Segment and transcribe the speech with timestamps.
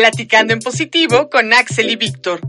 [0.00, 2.40] Platicando en Positivo con Axel y Víctor.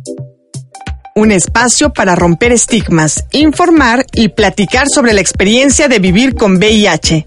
[1.16, 7.26] Un espacio para romper estigmas, informar y platicar sobre la experiencia de vivir con VIH.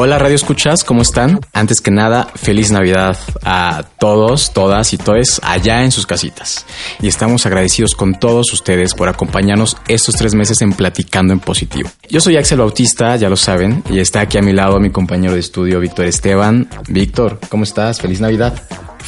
[0.00, 1.40] Hola Radio Escuchas, ¿cómo están?
[1.52, 6.66] Antes que nada, feliz Navidad a todos, todas y todes allá en sus casitas.
[7.02, 11.90] Y estamos agradecidos con todos ustedes por acompañarnos estos tres meses en Platicando en Positivo.
[12.08, 15.34] Yo soy Axel Bautista, ya lo saben, y está aquí a mi lado mi compañero
[15.34, 16.68] de estudio, Víctor Esteban.
[16.86, 18.00] Víctor, ¿cómo estás?
[18.00, 18.54] Feliz Navidad.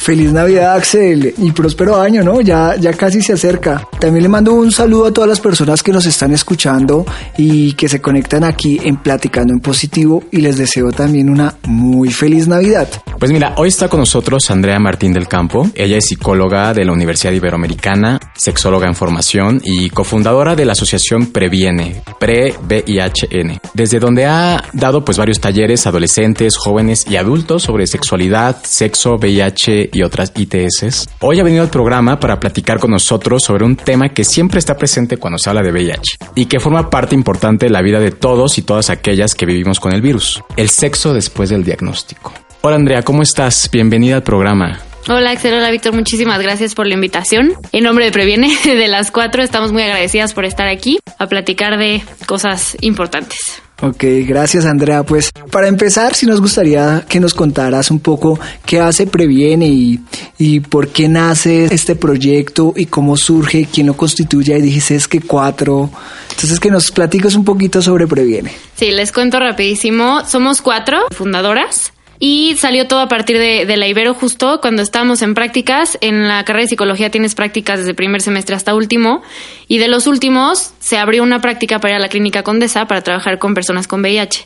[0.01, 2.41] Feliz Navidad, Axel, y próspero año, ¿no?
[2.41, 3.87] Ya, ya casi se acerca.
[3.99, 7.05] También le mando un saludo a todas las personas que nos están escuchando
[7.37, 12.09] y que se conectan aquí en Platicando en Positivo y les deseo también una muy
[12.09, 12.87] feliz Navidad.
[13.19, 15.69] Pues mira, hoy está con nosotros Andrea Martín del Campo.
[15.75, 21.27] Ella es psicóloga de la Universidad Iberoamericana, sexóloga en formación y cofundadora de la asociación
[21.27, 27.85] Previene, Pre-VIHN, desde donde ha dado pues varios talleres a adolescentes, jóvenes y adultos sobre
[27.85, 31.09] sexualidad, sexo, VIH y otras ITS.
[31.19, 34.77] Hoy ha venido al programa para platicar con nosotros sobre un tema que siempre está
[34.77, 38.11] presente cuando se habla de VIH y que forma parte importante de la vida de
[38.11, 42.33] todos y todas aquellas que vivimos con el virus, el sexo después del diagnóstico.
[42.61, 43.69] Hola Andrea, ¿cómo estás?
[43.71, 44.79] Bienvenida al programa.
[45.07, 47.53] Hola Axel, Víctor, muchísimas gracias por la invitación.
[47.71, 51.77] En nombre de Previene, de las cuatro, estamos muy agradecidas por estar aquí a platicar
[51.79, 53.61] de cosas importantes.
[53.81, 55.03] Ok, gracias Andrea.
[55.03, 59.99] Pues para empezar, si nos gustaría que nos contaras un poco qué hace Previene y,
[60.37, 64.57] y por qué nace este proyecto y cómo surge, quién lo constituye.
[64.57, 65.89] Y dijiste es que cuatro.
[66.29, 68.51] Entonces que nos platiques un poquito sobre Previene.
[68.75, 70.25] Sí, les cuento rapidísimo.
[70.27, 71.91] Somos cuatro fundadoras.
[72.23, 75.97] Y salió todo a partir de, de, la Ibero justo cuando estábamos en prácticas.
[76.01, 79.23] En la carrera de psicología tienes prácticas desde primer semestre hasta último.
[79.67, 83.01] Y de los últimos se abrió una práctica para ir a la clínica Condesa para
[83.01, 84.45] trabajar con personas con VIH.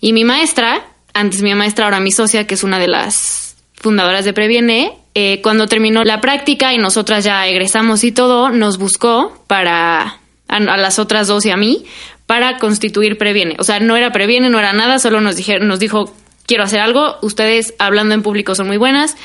[0.00, 4.24] Y mi maestra, antes mi maestra, ahora mi socia, que es una de las fundadoras
[4.24, 9.42] de Previene, eh, cuando terminó la práctica y nosotras ya egresamos y todo, nos buscó
[9.48, 11.84] para a, a las otras dos y a mí
[12.26, 13.56] para constituir Previene.
[13.58, 16.14] O sea, no era Previene, no era nada, solo nos, dijeron, nos dijo
[16.48, 19.16] quiero hacer algo, ustedes hablando en público son muy buenas,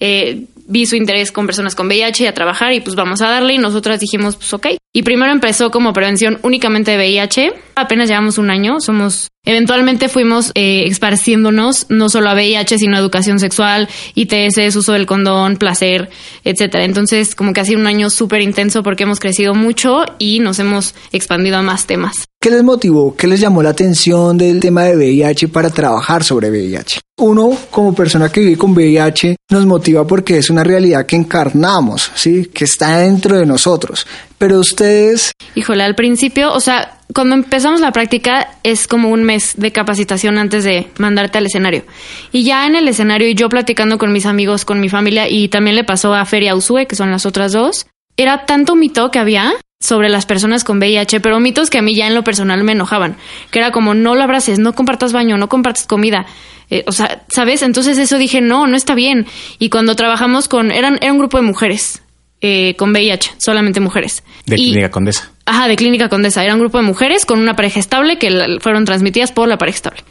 [0.00, 3.54] eh, vi su interés con personas con VIH a trabajar y pues vamos a darle
[3.54, 4.66] y nosotras dijimos pues ok.
[4.92, 10.52] Y primero empezó como prevención únicamente de VIH, apenas llevamos un año, somos, eventualmente fuimos
[10.54, 16.08] eh, esparciéndonos no solo a VIH sino a educación sexual, ITS, uso del condón, placer,
[16.44, 16.84] etcétera.
[16.84, 20.58] Entonces como que ha sido un año súper intenso porque hemos crecido mucho y nos
[20.60, 22.29] hemos expandido a más temas.
[22.42, 23.14] ¿Qué les motivó?
[23.14, 26.98] ¿Qué les llamó la atención del tema de VIH para trabajar sobre VIH?
[27.18, 32.10] Uno, como persona que vive con VIH, nos motiva porque es una realidad que encarnamos,
[32.14, 32.46] ¿sí?
[32.46, 34.06] Que está dentro de nosotros.
[34.38, 35.32] Pero ustedes...
[35.54, 40.38] Híjole, al principio, o sea, cuando empezamos la práctica es como un mes de capacitación
[40.38, 41.84] antes de mandarte al escenario.
[42.32, 45.48] Y ya en el escenario y yo platicando con mis amigos, con mi familia, y
[45.48, 47.86] también le pasó a Feria Usue, que son las otras dos,
[48.16, 51.96] era tanto mito que había sobre las personas con VIH, pero mitos que a mí
[51.96, 53.16] ya en lo personal me enojaban,
[53.50, 56.26] que era como no lo abraces, no compartas baño, no compartas comida,
[56.70, 57.62] eh, o sea, ¿sabes?
[57.62, 59.26] Entonces eso dije, no, no está bien.
[59.58, 62.02] Y cuando trabajamos con, eran, era un grupo de mujeres
[62.42, 64.22] eh, con VIH, solamente mujeres.
[64.46, 65.32] De y, Clínica Condesa.
[65.46, 68.60] Ajá, de Clínica Condesa, era un grupo de mujeres con una pareja estable que la,
[68.60, 70.04] fueron transmitidas por la pareja estable.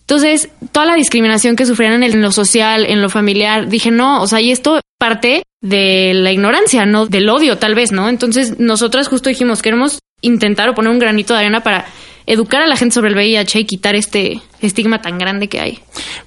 [0.00, 4.26] Entonces, toda la discriminación que sufrían en lo social, en lo familiar, dije, no, o
[4.26, 8.08] sea, y esto parte de la ignorancia, no del odio, tal vez, ¿no?
[8.08, 11.86] Entonces, nosotras justo dijimos, queremos intentar o poner un granito de arena para
[12.24, 15.80] educar a la gente sobre el VIH y quitar este estigma tan grande que hay.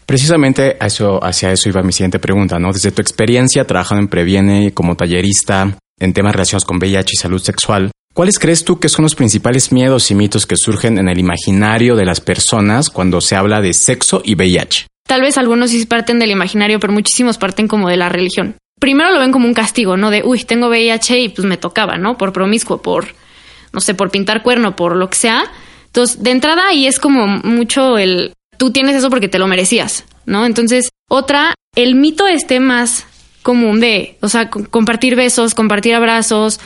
[0.05, 2.73] Precisamente a eso, hacia eso iba mi siguiente pregunta, ¿no?
[2.73, 7.41] Desde tu experiencia trabajando en Previene como tallerista en temas relacionados con VIH y salud
[7.41, 11.19] sexual, ¿Cuáles crees tú que son los principales miedos y mitos que surgen en el
[11.19, 14.87] imaginario de las personas cuando se habla de sexo y VIH?
[15.05, 18.55] Tal vez algunos sí parten del imaginario, pero muchísimos parten como de la religión.
[18.85, 20.11] Primero lo ven como un castigo, ¿no?
[20.11, 22.19] De, uy, tengo VIH y pues me tocaba, ¿no?
[22.19, 23.15] Por promiscuo, por,
[23.73, 25.51] no sé, por pintar cuerno, por lo que sea.
[25.87, 30.05] Entonces, de entrada ahí es como mucho el, tú tienes eso porque te lo merecías,
[30.27, 30.45] ¿no?
[30.45, 33.07] Entonces, otra, el mito este más
[33.41, 36.59] común de, o sea, compartir besos, compartir abrazos,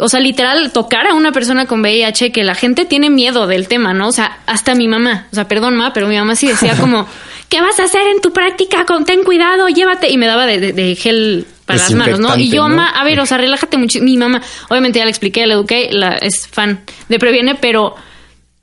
[0.00, 3.68] o sea, literal, tocar a una persona con VIH que la gente tiene miedo del
[3.68, 4.08] tema, ¿no?
[4.08, 7.06] O sea, hasta mi mamá, o sea, perdón, ma, pero mi mamá sí decía como,
[7.48, 8.84] ¿qué vas a hacer en tu práctica?
[8.84, 10.10] Con, ten cuidado, llévate.
[10.10, 12.36] Y me daba de, de, de gel para las manos, ¿no?
[12.38, 14.00] Y yo, mamá, a ver, o sea, relájate mucho.
[14.00, 17.96] Mi mamá, obviamente ya le expliqué, le eduqué, la, es fan de Previene, pero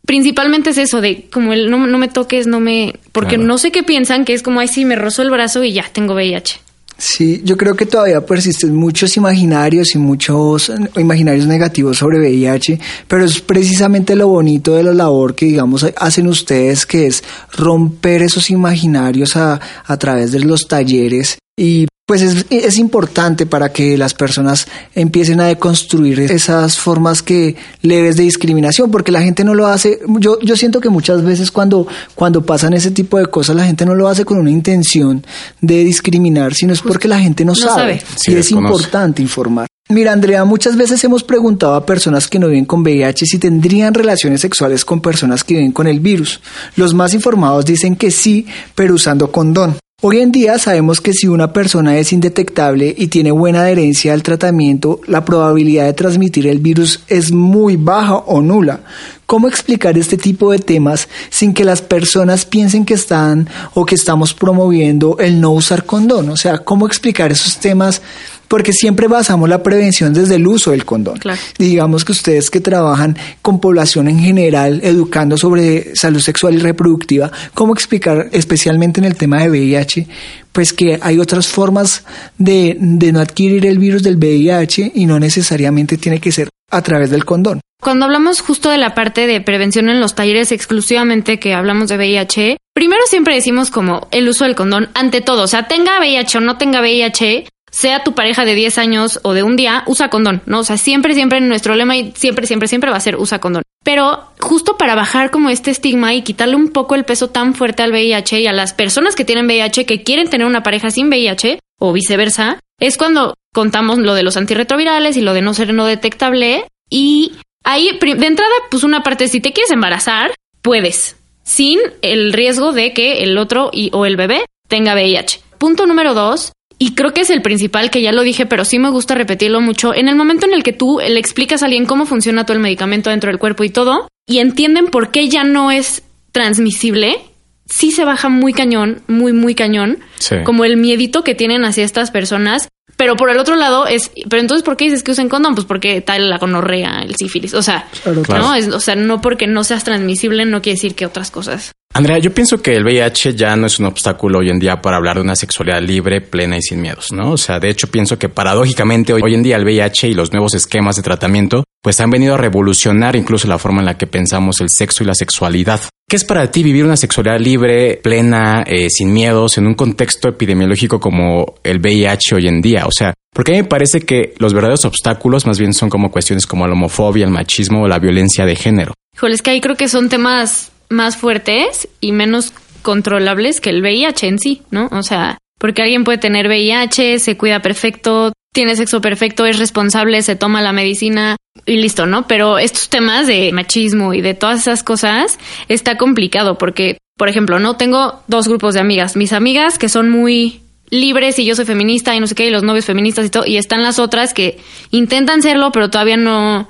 [0.05, 2.95] principalmente es eso de como el no, no me toques, no me...
[3.11, 3.43] Porque claro.
[3.43, 5.83] no sé qué piensan, que es como, ay, sí, me rozó el brazo y ya
[5.91, 6.62] tengo VIH.
[6.97, 13.25] Sí, yo creo que todavía persisten muchos imaginarios y muchos imaginarios negativos sobre VIH, pero
[13.25, 18.49] es precisamente lo bonito de la labor que, digamos, hacen ustedes, que es romper esos
[18.49, 24.13] imaginarios a, a través de los talleres y pues es, es, importante para que las
[24.13, 29.67] personas empiecen a deconstruir esas formas que leves de discriminación, porque la gente no lo
[29.67, 33.65] hace, yo, yo siento que muchas veces cuando, cuando pasan ese tipo de cosas, la
[33.65, 35.25] gente no lo hace con una intención
[35.61, 39.67] de discriminar, sino es porque la gente no, sabe, y es importante informar.
[39.89, 43.93] Mira, Andrea, muchas veces hemos preguntado a personas que no viven con VIH si tendrían
[43.93, 46.41] relaciones sexuales con personas que viven con el virus.
[46.75, 49.77] Los más informados dicen que sí, pero usando condón.
[50.05, 54.21] Hoy en día sabemos que si una persona es indetectable y tiene buena adherencia al
[54.21, 58.81] tratamiento, la probabilidad de transmitir el virus es muy baja o nula.
[59.25, 63.95] ¿Cómo explicar este tipo de temas sin que las personas piensen que están o que
[63.95, 66.27] estamos promoviendo el no usar condón?
[66.31, 68.01] O sea, ¿cómo explicar esos temas
[68.47, 71.19] porque siempre basamos la prevención desde el uso del condón.
[71.57, 77.31] digamos que ustedes que trabajan con población en general, educando sobre salud sexual y reproductiva,
[77.53, 80.07] ¿cómo explicar, especialmente en el tema de VIH,
[80.51, 82.03] pues que hay otras formas
[82.37, 86.81] de, de no adquirir el virus del VIH y no necesariamente tiene que ser a
[86.81, 87.59] través del condón?
[87.83, 91.97] Cuando hablamos justo de la parte de prevención en los talleres exclusivamente que hablamos de
[91.97, 96.37] VIH, primero siempre decimos como el uso del condón ante todo, o sea, tenga VIH
[96.37, 100.09] o no tenga VIH, sea tu pareja de 10 años o de un día, usa
[100.09, 100.59] condón, ¿no?
[100.59, 103.63] O sea, siempre, siempre nuestro lema y siempre, siempre, siempre va a ser usa condón.
[103.83, 107.81] Pero justo para bajar como este estigma y quitarle un poco el peso tan fuerte
[107.81, 111.07] al VIH y a las personas que tienen VIH que quieren tener una pareja sin
[111.07, 115.73] VIH o viceversa, es cuando contamos lo de los antirretrovirales y lo de no ser
[115.73, 116.67] no detectable.
[116.91, 117.33] Y
[117.63, 122.93] ahí, de entrada, pues una parte, si te quieres embarazar, puedes, sin el riesgo de
[122.93, 125.41] que el otro o el bebé tenga VIH.
[125.57, 128.79] Punto número dos, y creo que es el principal, que ya lo dije, pero sí
[128.79, 129.93] me gusta repetirlo mucho.
[129.93, 132.63] En el momento en el que tú le explicas a alguien cómo funciona todo el
[132.63, 137.17] medicamento dentro del cuerpo y todo, y entienden por qué ya no es transmisible,
[137.65, 139.99] sí se baja muy cañón, muy, muy cañón.
[140.45, 142.69] Como el miedito que tienen hacia estas personas.
[142.95, 145.55] Pero por el otro lado es, pero entonces ¿por qué dices que usen condón?
[145.55, 147.87] Pues porque tal la gonorrea, el sífilis, o sea,
[148.29, 151.71] no, es, o sea, no porque no seas transmisible no quiere decir que otras cosas.
[151.95, 154.97] Andrea, yo pienso que el VIH ya no es un obstáculo hoy en día para
[154.97, 157.33] hablar de una sexualidad libre, plena y sin miedos, ¿no?
[157.33, 160.55] O sea, de hecho pienso que paradójicamente hoy, en día el VIH y los nuevos
[160.55, 164.59] esquemas de tratamiento pues han venido a revolucionar incluso la forma en la que pensamos
[164.59, 165.81] el sexo y la sexualidad.
[166.09, 170.29] ¿Qué es para ti vivir una sexualidad libre, plena, eh, sin miedos, en un contexto
[170.29, 172.85] epidemiológico como el VIH hoy en día?
[172.87, 176.09] O sea, porque a mí me parece que los verdaderos obstáculos más bien son como
[176.09, 178.93] cuestiones como la homofobia, el machismo o la violencia de género.
[179.15, 183.81] Híjole, es que ahí creo que son temas más fuertes y menos controlables que el
[183.81, 184.87] VIH en sí, ¿no?
[184.91, 190.21] O sea, porque alguien puede tener VIH, se cuida perfecto, tiene sexo perfecto, es responsable,
[190.21, 192.27] se toma la medicina y listo, ¿no?
[192.27, 197.59] Pero estos temas de machismo y de todas esas cosas está complicado porque, por ejemplo,
[197.59, 199.15] no tengo dos grupos de amigas.
[199.15, 202.51] Mis amigas que son muy libres y yo soy feminista y no sé qué, y
[202.51, 204.59] los novios feministas y todo, y están las otras que
[204.91, 206.67] intentan serlo, pero todavía no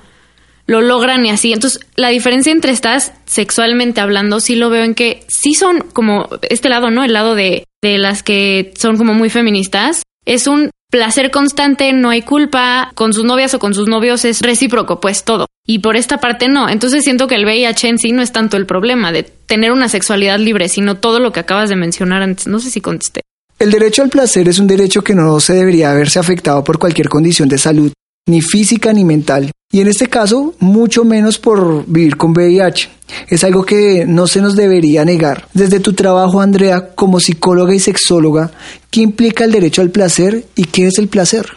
[0.65, 1.54] lo logran y así.
[1.54, 6.30] Entonces, la diferencia entre estas, sexualmente hablando, sí lo veo en que sí son como
[6.50, 7.04] este lado, ¿no?
[7.04, 10.04] El lado de, de las que son como muy feministas.
[10.25, 14.42] Es un placer constante, no hay culpa, con sus novias o con sus novios es
[14.42, 15.48] recíproco, pues todo.
[15.65, 16.69] Y por esta parte no.
[16.69, 19.89] Entonces siento que el VIH en sí no es tanto el problema de tener una
[19.89, 22.45] sexualidad libre, sino todo lo que acabas de mencionar antes.
[22.45, 23.21] No sé si contesté.
[23.57, 27.09] El derecho al placer es un derecho que no se debería haberse afectado por cualquier
[27.09, 27.92] condición de salud,
[28.28, 29.52] ni física ni mental.
[29.73, 32.89] Y en este caso, mucho menos por vivir con VIH.
[33.27, 35.47] Es algo que no se nos debería negar.
[35.56, 38.51] Desde tu trabajo, Andrea, como psicóloga y sexóloga,
[38.92, 41.47] ¿qué implica el derecho al placer y qué es el placer?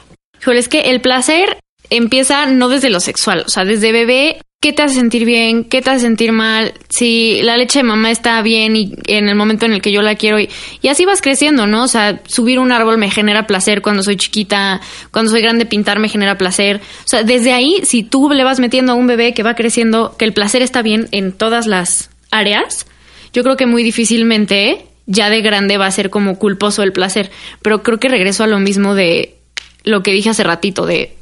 [0.47, 1.59] Es que el placer
[1.91, 5.81] empieza no desde lo sexual, o sea, desde bebé qué te hace sentir bien, qué
[5.81, 9.65] te hace sentir mal, si la leche de mamá está bien y en el momento
[9.65, 10.51] en el que yo la quiero y,
[10.83, 11.85] y, así vas creciendo, ¿no?
[11.85, 14.81] O sea, subir un árbol me genera placer cuando soy chiquita,
[15.13, 16.81] cuando soy grande pintar me genera placer.
[17.05, 20.17] O sea, desde ahí, si tú le vas metiendo a un bebé que va creciendo,
[20.19, 22.87] que el placer está bien en todas las áreas,
[23.33, 27.31] yo creo que muy difícilmente ya de grande va a ser como culposo el placer.
[27.63, 29.37] Pero creo que regreso a lo mismo de
[29.85, 31.15] lo que dije hace ratito, de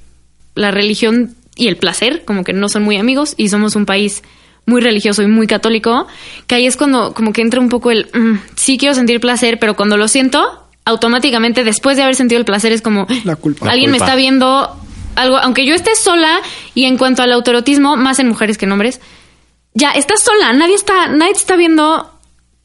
[0.54, 4.22] la religión y el placer, como que no son muy amigos y somos un país
[4.66, 6.06] muy religioso y muy católico,
[6.46, 9.58] que ahí es cuando como que entra un poco el, mm, sí quiero sentir placer,
[9.58, 10.42] pero cuando lo siento,
[10.84, 13.70] automáticamente después de haber sentido el placer es como, la culpa.
[13.70, 14.70] alguien me está viendo
[15.16, 16.40] algo, aunque yo esté sola
[16.74, 19.00] y en cuanto al autorotismo, más en mujeres que en hombres,
[19.74, 22.10] ya estás sola, nadie está, nadie te está viendo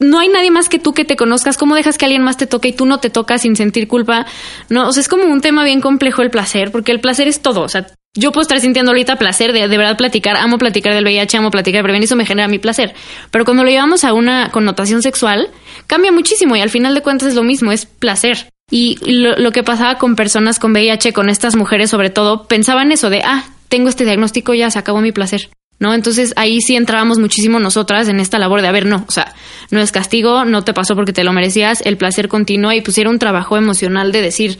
[0.00, 1.58] no hay nadie más que tú que te conozcas.
[1.58, 4.24] ¿Cómo dejas que alguien más te toque y tú no te tocas sin sentir culpa?
[4.70, 7.42] No, o sea, es como un tema bien complejo el placer, porque el placer es
[7.42, 7.60] todo.
[7.60, 11.38] O sea, yo puedo estar sintiendo ahorita placer de, verdad platicar, amo platicar del VIH,
[11.38, 12.94] amo platicar, pero bien eso me genera mi placer.
[13.30, 15.48] Pero cuando lo llevamos a una connotación sexual,
[15.86, 18.48] cambia muchísimo y al final de cuentas es lo mismo, es placer.
[18.70, 22.90] Y lo, lo que pasaba con personas con VIH, con estas mujeres sobre todo, pensaban
[22.90, 25.48] eso de, ah, tengo este diagnóstico, ya se acabó mi placer.
[25.78, 25.94] ¿no?
[25.94, 29.34] Entonces ahí sí entrábamos muchísimo nosotras en esta labor de, a ver, no, o sea,
[29.70, 33.08] no es castigo, no te pasó porque te lo merecías, el placer continúa y pusiera
[33.08, 34.58] un trabajo emocional de decir,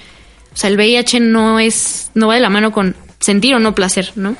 [0.52, 3.74] o sea, el VIH no es, no va de la mano con sentir o no
[3.74, 4.36] placer, ¿no?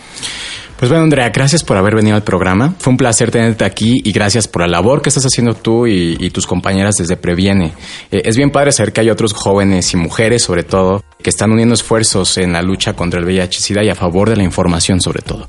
[0.80, 2.74] Pues bueno, Andrea, gracias por haber venido al programa.
[2.78, 6.30] Fue un placer tenerte aquí y gracias por la labor que estás haciendo tú y,
[6.30, 7.74] tus compañeras desde Previene.
[8.10, 11.52] Eh, es bien padre saber que hay otros jóvenes y mujeres, sobre todo, que están
[11.52, 15.20] uniendo esfuerzos en la lucha contra el VIH-Sida y a favor de la información, sobre
[15.20, 15.48] todo.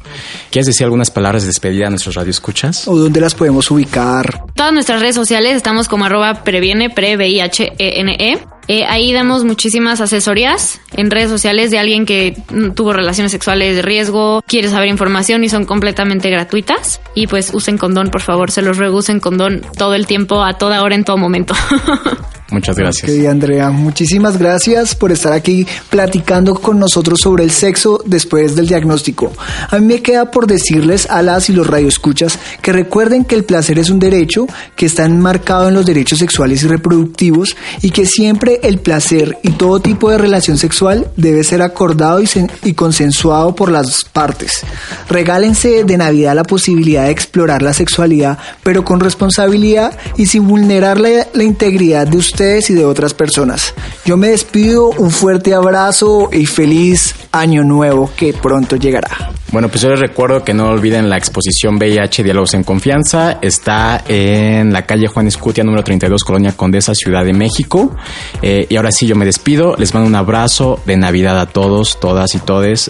[0.50, 2.90] ¿Quieres decir algunas palabras de despedida a nuestros radioescuchas?
[2.90, 4.44] ¿O dónde las podemos ubicar?
[4.54, 8.51] Todas nuestras redes sociales estamos como arroba previene, pre VIH -E -N -E.
[8.68, 13.76] Eh, ahí damos muchísimas asesorías en redes sociales de alguien que mm, tuvo relaciones sexuales
[13.76, 17.02] de riesgo, quiere saber información y son completamente gratuitas.
[17.16, 20.54] Y pues usen condón, por favor, se los ruego, usen condón todo el tiempo, a
[20.54, 21.54] toda hora, en todo momento.
[22.52, 23.10] Muchas gracias.
[23.10, 28.68] Ok, Andrea, muchísimas gracias por estar aquí platicando con nosotros sobre el sexo después del
[28.68, 29.32] diagnóstico.
[29.70, 33.46] A mí me queda por decirles a las y los radioescuchas que recuerden que el
[33.46, 38.06] placer es un derecho que está enmarcado en los derechos sexuales y reproductivos y que
[38.06, 42.30] siempre el placer y todo tipo de relación sexual debe ser acordado y,
[42.64, 44.62] y consensuado por las partes.
[45.08, 51.00] Regálense de Navidad la posibilidad de explorar la sexualidad, pero con responsabilidad y sin vulnerar
[51.00, 53.76] la, la integridad de y de otras personas.
[54.04, 59.32] Yo me despido, un fuerte abrazo y feliz año nuevo que pronto llegará.
[59.52, 63.38] Bueno, pues yo les recuerdo que no olviden la exposición VIH Diálogos en Confianza.
[63.44, 67.96] Está en la calle Juan Escutia, número 32, Colonia Condesa, Ciudad de México.
[68.42, 69.76] Eh, y ahora sí, yo me despido.
[69.78, 72.90] Les mando un abrazo de Navidad a todos, todas y todes.